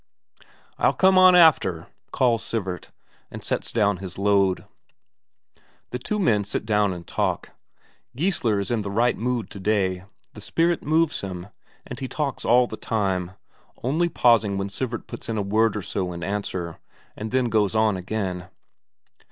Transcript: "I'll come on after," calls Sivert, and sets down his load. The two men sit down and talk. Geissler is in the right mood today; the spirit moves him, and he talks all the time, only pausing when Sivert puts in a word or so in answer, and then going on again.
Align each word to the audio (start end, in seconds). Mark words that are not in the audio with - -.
"I'll 0.79 0.95
come 0.95 1.19
on 1.19 1.35
after," 1.35 1.85
calls 2.11 2.41
Sivert, 2.43 2.89
and 3.29 3.43
sets 3.43 3.71
down 3.71 3.97
his 3.97 4.17
load. 4.17 4.65
The 5.91 5.99
two 5.99 6.17
men 6.17 6.43
sit 6.43 6.65
down 6.65 6.91
and 6.91 7.05
talk. 7.05 7.51
Geissler 8.17 8.59
is 8.59 8.71
in 8.71 8.81
the 8.81 8.89
right 8.89 9.15
mood 9.15 9.51
today; 9.51 10.05
the 10.33 10.41
spirit 10.41 10.81
moves 10.81 11.21
him, 11.21 11.49
and 11.85 11.99
he 11.99 12.07
talks 12.07 12.43
all 12.43 12.65
the 12.65 12.77
time, 12.77 13.33
only 13.83 14.09
pausing 14.09 14.57
when 14.57 14.69
Sivert 14.69 15.05
puts 15.05 15.29
in 15.29 15.37
a 15.37 15.43
word 15.43 15.75
or 15.77 15.83
so 15.83 16.11
in 16.13 16.23
answer, 16.23 16.79
and 17.15 17.29
then 17.29 17.45
going 17.45 17.75
on 17.75 17.95
again. 17.95 18.49